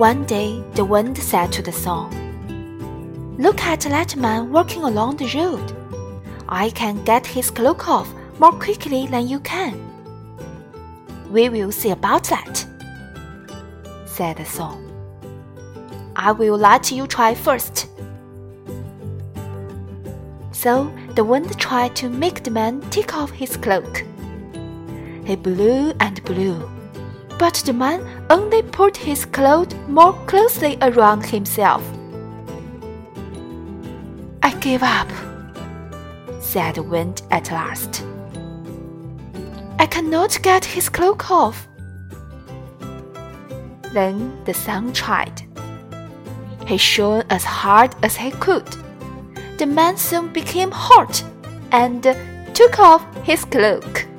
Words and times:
One 0.00 0.24
day 0.24 0.64
the 0.76 0.84
wind 0.86 1.18
said 1.18 1.52
to 1.52 1.60
the 1.60 1.72
sun, 1.72 2.08
Look 3.36 3.60
at 3.60 3.80
that 3.80 4.16
man 4.16 4.50
walking 4.50 4.82
along 4.82 5.18
the 5.18 5.30
road. 5.36 5.76
I 6.48 6.70
can 6.70 7.04
get 7.04 7.26
his 7.26 7.50
cloak 7.50 7.86
off 7.86 8.10
more 8.38 8.52
quickly 8.52 9.06
than 9.08 9.28
you 9.28 9.40
can. 9.40 9.78
We 11.30 11.50
will 11.50 11.70
see 11.70 11.90
about 11.90 12.24
that, 12.30 12.64
said 14.06 14.38
the 14.38 14.46
sun. 14.46 14.90
I 16.16 16.32
will 16.32 16.56
let 16.56 16.90
you 16.90 17.06
try 17.06 17.34
first. 17.34 17.86
So 20.52 20.90
the 21.14 21.24
wind 21.24 21.58
tried 21.58 21.94
to 21.96 22.08
make 22.08 22.42
the 22.42 22.50
man 22.50 22.80
take 22.88 23.14
off 23.14 23.32
his 23.32 23.54
cloak. 23.58 24.06
He 25.26 25.36
blew 25.36 25.92
and 26.00 26.24
blew, 26.24 26.66
but 27.40 27.54
the 27.64 27.72
man 27.72 28.02
only 28.28 28.60
put 28.60 28.94
his 28.94 29.24
cloak 29.24 29.74
more 29.88 30.12
closely 30.26 30.76
around 30.82 31.24
himself. 31.24 31.82
I 34.42 34.54
give 34.60 34.82
up, 34.82 35.08
said 36.38 36.74
the 36.74 36.82
wind 36.82 37.22
at 37.30 37.50
last. 37.50 38.04
I 39.78 39.86
cannot 39.86 40.38
get 40.42 40.66
his 40.66 40.90
cloak 40.90 41.30
off. 41.30 41.66
Then 43.94 44.44
the 44.44 44.52
sun 44.52 44.92
tried. 44.92 45.40
He 46.66 46.76
shone 46.76 47.24
as 47.30 47.42
hard 47.42 47.96
as 48.02 48.16
he 48.16 48.32
could. 48.32 48.68
The 49.56 49.64
man 49.64 49.96
soon 49.96 50.30
became 50.30 50.70
hot 50.70 51.24
and 51.72 52.02
took 52.52 52.78
off 52.78 53.02
his 53.24 53.46
cloak. 53.46 54.09